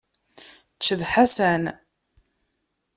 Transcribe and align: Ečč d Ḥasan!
Ečč 0.77 0.87
d 0.99 1.01
Ḥasan! 1.11 1.63